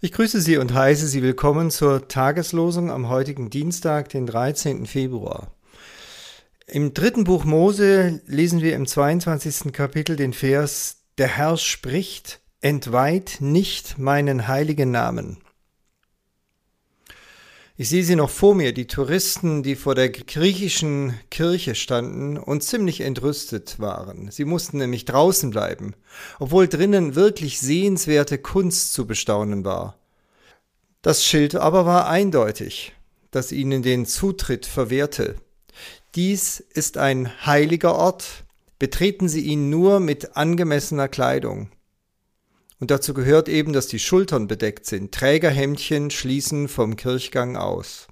Ich 0.00 0.12
grüße 0.12 0.40
Sie 0.40 0.58
und 0.58 0.74
heiße 0.74 1.08
Sie 1.08 1.24
willkommen 1.24 1.72
zur 1.72 2.06
Tageslosung 2.06 2.88
am 2.92 3.08
heutigen 3.08 3.50
Dienstag, 3.50 4.08
den 4.10 4.26
13. 4.26 4.86
Februar. 4.86 5.50
Im 6.68 6.94
dritten 6.94 7.24
Buch 7.24 7.44
Mose 7.44 8.20
lesen 8.24 8.62
wir 8.62 8.76
im 8.76 8.86
22. 8.86 9.72
Kapitel 9.72 10.14
den 10.14 10.34
Vers, 10.34 10.98
Der 11.18 11.26
Herr 11.26 11.56
spricht, 11.56 12.38
entweiht 12.60 13.38
nicht 13.40 13.98
meinen 13.98 14.46
heiligen 14.46 14.92
Namen. 14.92 15.38
Ich 17.80 17.90
sehe 17.90 18.02
sie 18.02 18.16
noch 18.16 18.30
vor 18.30 18.56
mir, 18.56 18.72
die 18.72 18.88
Touristen, 18.88 19.62
die 19.62 19.76
vor 19.76 19.94
der 19.94 20.10
griechischen 20.10 21.14
Kirche 21.30 21.76
standen 21.76 22.36
und 22.36 22.64
ziemlich 22.64 23.02
entrüstet 23.02 23.78
waren. 23.78 24.32
Sie 24.32 24.44
mussten 24.44 24.78
nämlich 24.78 25.04
draußen 25.04 25.50
bleiben, 25.50 25.94
obwohl 26.40 26.66
drinnen 26.66 27.14
wirklich 27.14 27.60
sehenswerte 27.60 28.38
Kunst 28.38 28.94
zu 28.94 29.06
bestaunen 29.06 29.64
war. 29.64 29.96
Das 31.02 31.24
Schild 31.24 31.54
aber 31.54 31.86
war 31.86 32.08
eindeutig, 32.08 32.96
das 33.30 33.52
ihnen 33.52 33.84
den 33.84 34.06
Zutritt 34.06 34.66
verwehrte. 34.66 35.36
Dies 36.16 36.58
ist 36.58 36.98
ein 36.98 37.30
heiliger 37.46 37.94
Ort, 37.94 38.44
betreten 38.80 39.28
Sie 39.28 39.42
ihn 39.42 39.70
nur 39.70 40.00
mit 40.00 40.36
angemessener 40.36 41.06
Kleidung. 41.06 41.70
Und 42.80 42.90
dazu 42.90 43.12
gehört 43.14 43.48
eben, 43.48 43.72
dass 43.72 43.88
die 43.88 43.98
Schultern 43.98 44.46
bedeckt 44.46 44.86
sind. 44.86 45.12
Trägerhemdchen 45.12 46.10
schließen 46.10 46.68
vom 46.68 46.96
Kirchgang 46.96 47.56
aus. 47.56 48.06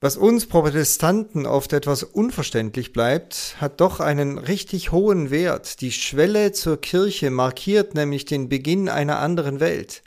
Was 0.00 0.16
uns 0.18 0.46
Protestanten 0.46 1.46
oft 1.46 1.72
etwas 1.72 2.02
unverständlich 2.02 2.92
bleibt, 2.92 3.56
hat 3.58 3.80
doch 3.80 4.00
einen 4.00 4.36
richtig 4.36 4.92
hohen 4.92 5.30
Wert. 5.30 5.80
Die 5.80 5.92
Schwelle 5.92 6.52
zur 6.52 6.78
Kirche 6.78 7.30
markiert 7.30 7.94
nämlich 7.94 8.26
den 8.26 8.50
Beginn 8.50 8.88
einer 8.90 9.18
anderen 9.18 9.60
Welt. 9.60 10.02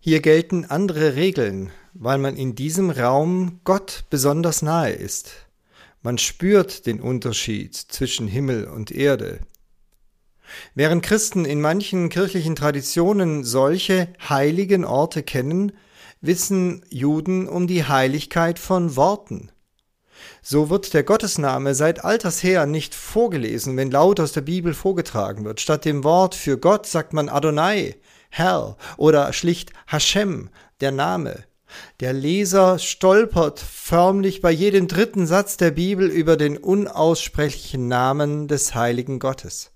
Hier 0.00 0.20
gelten 0.20 0.66
andere 0.66 1.16
Regeln, 1.16 1.70
weil 1.94 2.18
man 2.18 2.36
in 2.36 2.54
diesem 2.54 2.90
Raum 2.90 3.60
Gott 3.64 4.04
besonders 4.08 4.62
nahe 4.62 4.92
ist. 4.92 5.32
Man 6.02 6.16
spürt 6.16 6.86
den 6.86 7.00
Unterschied 7.00 7.74
zwischen 7.74 8.28
Himmel 8.28 8.66
und 8.66 8.90
Erde. 8.92 9.40
Während 10.74 11.02
Christen 11.02 11.44
in 11.44 11.60
manchen 11.60 12.08
kirchlichen 12.08 12.56
Traditionen 12.56 13.44
solche 13.44 14.08
heiligen 14.28 14.84
Orte 14.84 15.22
kennen, 15.22 15.72
wissen 16.20 16.84
Juden 16.90 17.48
um 17.48 17.66
die 17.66 17.84
Heiligkeit 17.84 18.58
von 18.58 18.96
Worten. 18.96 19.50
So 20.42 20.70
wird 20.70 20.94
der 20.94 21.02
Gottesname 21.02 21.74
seit 21.74 22.04
alters 22.04 22.42
her 22.42 22.66
nicht 22.66 22.94
vorgelesen, 22.94 23.76
wenn 23.76 23.90
laut 23.90 24.20
aus 24.20 24.32
der 24.32 24.42
Bibel 24.42 24.74
vorgetragen 24.74 25.44
wird. 25.44 25.60
Statt 25.60 25.84
dem 25.84 26.04
Wort 26.04 26.34
für 26.34 26.58
Gott 26.58 26.86
sagt 26.86 27.12
man 27.12 27.28
Adonai, 27.28 27.96
Herr 28.30 28.76
oder 28.96 29.32
schlicht 29.32 29.72
Hashem, 29.86 30.50
der 30.80 30.92
Name. 30.92 31.44
Der 32.00 32.12
Leser 32.12 32.78
stolpert 32.78 33.60
förmlich 33.60 34.40
bei 34.40 34.50
jedem 34.50 34.88
dritten 34.88 35.26
Satz 35.26 35.56
der 35.56 35.70
Bibel 35.70 36.08
über 36.08 36.36
den 36.36 36.56
unaussprechlichen 36.56 37.88
Namen 37.88 38.48
des 38.48 38.74
heiligen 38.74 39.18
Gottes. 39.18 39.70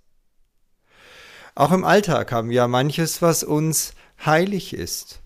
Auch 1.56 1.70
im 1.70 1.84
Alltag 1.84 2.32
haben 2.32 2.50
wir 2.50 2.66
manches, 2.66 3.22
was 3.22 3.44
uns 3.44 3.94
heilig 4.24 4.74
ist. 4.74 5.22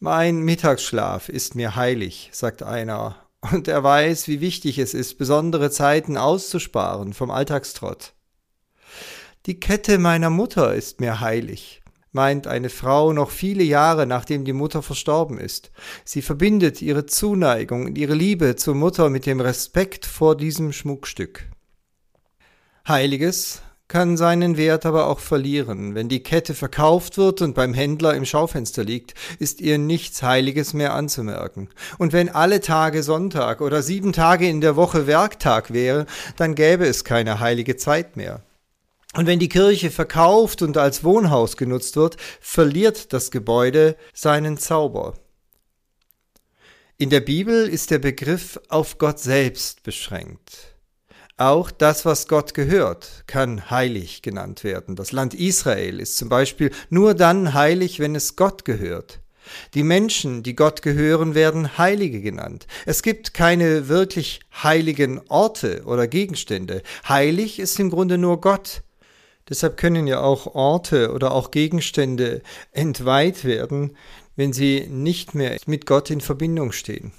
Mein 0.00 0.40
Mittagsschlaf 0.40 1.28
ist 1.28 1.54
mir 1.54 1.76
heilig, 1.76 2.30
sagt 2.32 2.62
einer, 2.62 3.16
und 3.52 3.68
er 3.68 3.84
weiß, 3.84 4.26
wie 4.26 4.40
wichtig 4.40 4.78
es 4.78 4.94
ist, 4.94 5.18
besondere 5.18 5.70
Zeiten 5.70 6.16
auszusparen 6.16 7.12
vom 7.12 7.30
Alltagstrott. 7.30 8.14
Die 9.44 9.60
Kette 9.60 9.98
meiner 9.98 10.30
Mutter 10.30 10.74
ist 10.74 11.00
mir 11.00 11.20
heilig, 11.20 11.82
meint 12.12 12.46
eine 12.46 12.70
Frau 12.70 13.12
noch 13.12 13.30
viele 13.30 13.64
Jahre 13.64 14.06
nachdem 14.06 14.46
die 14.46 14.54
Mutter 14.54 14.82
verstorben 14.82 15.38
ist. 15.38 15.72
Sie 16.06 16.22
verbindet 16.22 16.80
ihre 16.80 17.04
Zuneigung 17.04 17.84
und 17.84 17.98
ihre 17.98 18.14
Liebe 18.14 18.56
zur 18.56 18.74
Mutter 18.74 19.10
mit 19.10 19.26
dem 19.26 19.40
Respekt 19.42 20.06
vor 20.06 20.38
diesem 20.38 20.72
Schmuckstück. 20.72 21.50
Heiliges 22.88 23.60
kann 23.94 24.16
seinen 24.16 24.56
Wert 24.56 24.86
aber 24.86 25.06
auch 25.06 25.20
verlieren. 25.20 25.94
Wenn 25.94 26.08
die 26.08 26.20
Kette 26.20 26.54
verkauft 26.54 27.16
wird 27.16 27.40
und 27.42 27.54
beim 27.54 27.74
Händler 27.74 28.14
im 28.14 28.24
Schaufenster 28.24 28.82
liegt, 28.82 29.14
ist 29.38 29.60
ihr 29.60 29.78
nichts 29.78 30.20
Heiliges 30.20 30.74
mehr 30.74 30.94
anzumerken. 30.94 31.68
Und 31.96 32.12
wenn 32.12 32.28
alle 32.28 32.60
Tage 32.60 33.04
Sonntag 33.04 33.60
oder 33.60 33.84
sieben 33.84 34.12
Tage 34.12 34.48
in 34.48 34.60
der 34.60 34.74
Woche 34.74 35.06
Werktag 35.06 35.72
wäre, 35.72 36.06
dann 36.36 36.56
gäbe 36.56 36.84
es 36.86 37.04
keine 37.04 37.38
heilige 37.38 37.76
Zeit 37.76 38.16
mehr. 38.16 38.42
Und 39.16 39.28
wenn 39.28 39.38
die 39.38 39.48
Kirche 39.48 39.92
verkauft 39.92 40.62
und 40.62 40.76
als 40.76 41.04
Wohnhaus 41.04 41.56
genutzt 41.56 41.94
wird, 41.94 42.16
verliert 42.40 43.12
das 43.12 43.30
Gebäude 43.30 43.94
seinen 44.12 44.58
Zauber. 44.58 45.14
In 46.98 47.10
der 47.10 47.20
Bibel 47.20 47.68
ist 47.68 47.92
der 47.92 48.00
Begriff 48.00 48.58
auf 48.68 48.98
Gott 48.98 49.20
selbst 49.20 49.84
beschränkt. 49.84 50.73
Auch 51.36 51.72
das, 51.72 52.04
was 52.04 52.28
Gott 52.28 52.54
gehört, 52.54 53.24
kann 53.26 53.68
heilig 53.68 54.22
genannt 54.22 54.62
werden. 54.62 54.94
Das 54.94 55.10
Land 55.10 55.34
Israel 55.34 55.98
ist 55.98 56.16
zum 56.16 56.28
Beispiel 56.28 56.70
nur 56.90 57.14
dann 57.14 57.54
heilig, 57.54 57.98
wenn 57.98 58.14
es 58.14 58.36
Gott 58.36 58.64
gehört. 58.64 59.20
Die 59.74 59.82
Menschen, 59.82 60.44
die 60.44 60.54
Gott 60.54 60.80
gehören, 60.80 61.34
werden 61.34 61.76
Heilige 61.76 62.20
genannt. 62.20 62.68
Es 62.86 63.02
gibt 63.02 63.34
keine 63.34 63.88
wirklich 63.88 64.40
heiligen 64.62 65.20
Orte 65.28 65.82
oder 65.84 66.06
Gegenstände. 66.06 66.82
Heilig 67.08 67.58
ist 67.58 67.80
im 67.80 67.90
Grunde 67.90 68.16
nur 68.16 68.40
Gott. 68.40 68.82
Deshalb 69.48 69.76
können 69.76 70.06
ja 70.06 70.20
auch 70.20 70.54
Orte 70.54 71.12
oder 71.12 71.32
auch 71.32 71.50
Gegenstände 71.50 72.42
entweiht 72.70 73.44
werden, 73.44 73.96
wenn 74.36 74.52
sie 74.52 74.86
nicht 74.88 75.34
mehr 75.34 75.58
mit 75.66 75.84
Gott 75.84 76.10
in 76.10 76.20
Verbindung 76.20 76.70
stehen. 76.70 77.12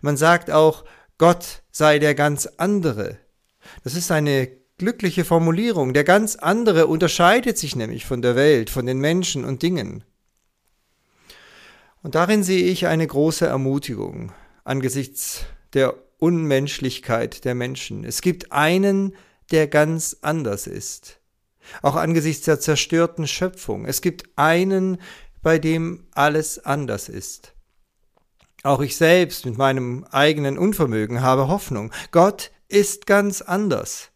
Man 0.00 0.16
sagt 0.16 0.50
auch, 0.50 0.84
Gott 1.18 1.62
sei 1.70 1.98
der 1.98 2.14
ganz 2.14 2.46
andere. 2.58 3.18
Das 3.84 3.94
ist 3.94 4.10
eine 4.10 4.48
glückliche 4.78 5.24
Formulierung. 5.24 5.94
Der 5.94 6.04
ganz 6.04 6.36
andere 6.36 6.86
unterscheidet 6.86 7.56
sich 7.56 7.76
nämlich 7.76 8.04
von 8.04 8.22
der 8.22 8.36
Welt, 8.36 8.70
von 8.70 8.86
den 8.86 8.98
Menschen 8.98 9.44
und 9.44 9.62
Dingen. 9.62 10.04
Und 12.02 12.14
darin 12.14 12.42
sehe 12.42 12.66
ich 12.66 12.86
eine 12.86 13.06
große 13.06 13.46
Ermutigung 13.46 14.32
angesichts 14.64 15.44
der 15.72 15.94
Unmenschlichkeit 16.18 17.44
der 17.44 17.54
Menschen. 17.54 18.04
Es 18.04 18.20
gibt 18.20 18.52
einen, 18.52 19.14
der 19.50 19.68
ganz 19.68 20.16
anders 20.22 20.66
ist. 20.66 21.20
Auch 21.82 21.96
angesichts 21.96 22.44
der 22.44 22.60
zerstörten 22.60 23.26
Schöpfung. 23.26 23.86
Es 23.86 24.00
gibt 24.00 24.28
einen, 24.36 24.98
bei 25.42 25.58
dem 25.58 26.06
alles 26.12 26.64
anders 26.64 27.08
ist. 27.08 27.55
Auch 28.66 28.80
ich 28.80 28.96
selbst 28.96 29.46
mit 29.46 29.56
meinem 29.56 30.04
eigenen 30.10 30.58
Unvermögen 30.58 31.22
habe 31.22 31.46
Hoffnung. 31.46 31.92
Gott 32.10 32.50
ist 32.66 33.06
ganz 33.06 33.40
anders. 33.40 34.10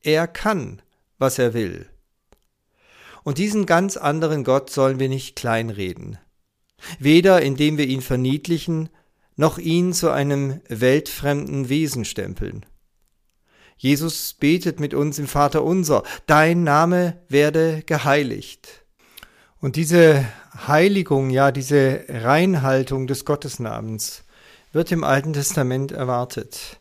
Er 0.00 0.28
kann, 0.28 0.80
was 1.18 1.40
er 1.40 1.54
will. 1.54 1.90
Und 3.24 3.38
diesen 3.38 3.66
ganz 3.66 3.96
anderen 3.96 4.44
Gott 4.44 4.70
sollen 4.70 5.00
wir 5.00 5.08
nicht 5.08 5.34
kleinreden. 5.34 6.18
Weder 7.00 7.42
indem 7.42 7.78
wir 7.78 7.88
ihn 7.88 8.00
verniedlichen, 8.00 8.90
noch 9.34 9.58
ihn 9.58 9.92
zu 9.92 10.12
einem 10.12 10.60
weltfremden 10.68 11.68
Wesen 11.68 12.04
stempeln. 12.04 12.64
Jesus 13.76 14.34
betet 14.34 14.78
mit 14.78 14.94
uns 14.94 15.18
im 15.18 15.26
Vater 15.26 15.64
unser, 15.64 16.04
dein 16.26 16.62
Name 16.62 17.20
werde 17.28 17.82
geheiligt. 17.84 18.85
Und 19.66 19.74
diese 19.74 20.24
Heiligung, 20.68 21.28
ja, 21.30 21.50
diese 21.50 22.04
Reinhaltung 22.08 23.08
des 23.08 23.24
Gottesnamens 23.24 24.22
wird 24.72 24.92
im 24.92 25.02
Alten 25.02 25.32
Testament 25.32 25.90
erwartet. 25.90 26.78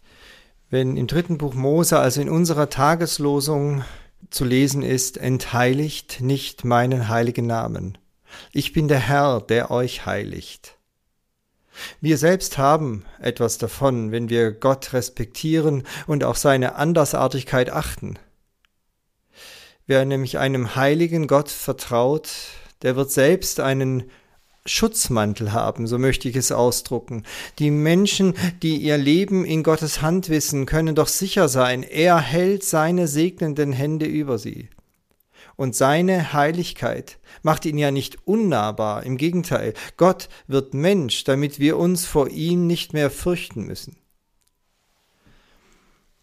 Wenn 0.70 0.96
im 0.96 1.08
dritten 1.08 1.40
Buch 1.40 1.56
Mose, 1.56 1.98
also 1.98 2.22
in 2.22 2.30
unserer 2.30 2.70
Tageslosung 2.70 3.84
zu 4.30 4.46
lesen 4.46 4.84
ist, 4.84 5.18
entheiligt 5.18 6.22
nicht 6.22 6.64
meinen 6.64 7.10
heiligen 7.10 7.48
Namen. 7.48 7.98
Ich 8.52 8.72
bin 8.72 8.88
der 8.88 9.00
Herr, 9.00 9.42
der 9.42 9.72
euch 9.72 10.06
heiligt. 10.06 10.78
Wir 12.02 12.20
selbst 12.20 12.60
haben 12.60 13.04
etwas 13.20 13.58
davon, 13.58 14.12
wenn 14.12 14.30
wir 14.30 14.52
Gott 14.52 14.94
respektieren 14.94 15.88
und 16.06 16.24
auch 16.24 16.36
seine 16.36 16.76
Andersartigkeit 16.76 17.72
achten. 17.72 18.20
Wer 19.88 20.06
nämlich 20.06 20.38
einem 20.38 20.76
heiligen 20.76 21.26
Gott 21.26 21.50
vertraut, 21.50 22.30
der 22.82 22.96
wird 22.96 23.12
selbst 23.12 23.60
einen 23.60 24.04
Schutzmantel 24.66 25.54
haben, 25.54 25.86
so 25.86 26.00
möchte 26.00 26.28
ich 26.28 26.36
es 26.36 26.52
ausdrucken. 26.52 27.24
Die 27.60 27.70
Menschen, 27.70 28.34
die 28.64 28.78
ihr 28.78 28.98
Leben 28.98 29.46
in 29.46 29.62
Gottes 29.62 30.02
Hand 30.02 30.30
wissen, 30.30 30.66
können 30.66 30.96
doch 30.96 31.08
sicher 31.08 31.48
sein, 31.50 31.84
er 31.84 32.20
hält 32.20 32.64
seine 32.64 33.08
segnenden 33.08 33.74
Hände 33.74 34.06
über 34.06 34.40
sie. 34.40 34.70
Und 35.56 35.76
seine 35.76 36.34
Heiligkeit 36.34 37.20
macht 37.44 37.66
ihn 37.66 37.78
ja 37.78 37.92
nicht 37.92 38.28
unnahbar, 38.28 39.04
im 39.04 39.18
Gegenteil, 39.18 39.74
Gott 39.98 40.30
wird 40.48 40.74
Mensch, 40.74 41.24
damit 41.24 41.60
wir 41.60 41.78
uns 41.78 42.06
vor 42.06 42.30
ihm 42.30 42.66
nicht 42.66 42.94
mehr 42.94 43.12
fürchten 43.12 43.64
müssen. 43.66 43.96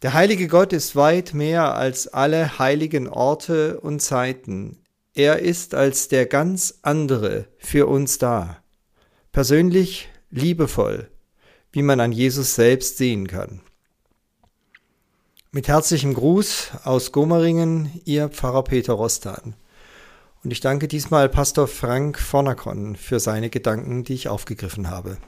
Der 0.02 0.14
heilige 0.14 0.49
Gott 0.49 0.72
ist 0.72 0.96
weit 0.96 1.32
mehr 1.32 1.76
als 1.76 2.08
alle 2.08 2.58
heiligen 2.58 3.08
Orte 3.08 3.78
und 3.81 4.02
Zeiten. 4.02 4.81
Er 5.14 5.41
ist 5.41 5.75
als 5.75 6.09
der 6.09 6.25
ganz 6.25 6.79
andere 6.81 7.47
für 7.59 7.87
uns 7.87 8.17
da. 8.17 8.62
Persönlich, 9.31 10.09
liebevoll, 10.31 11.11
wie 11.70 11.82
man 11.82 12.00
an 12.00 12.12
Jesus 12.12 12.55
selbst 12.55 12.97
sehen 12.97 13.26
kann. 13.26 13.61
Mit 15.50 15.69
herzlichem 15.69 16.14
Gruß 16.14 16.70
aus 16.85 17.12
Gomeringen, 17.12 18.00
Ihr 18.06 18.31
Pfarrer 18.31 18.64
Peter 18.64 18.94
Rostan. 18.94 19.55
Und 20.43 20.50
ich 20.50 20.61
danke 20.61 20.88
diesmal 20.88 21.29
Pastor 21.29 21.69
Frank 21.69 22.19
Vornakon 22.19 22.97
für 22.97 23.20
seine 23.20 23.50
Gedanken, 23.50 24.05
die 24.05 24.14
ich 24.14 24.29
aufgegriffen 24.29 24.88
habe. 24.88 25.19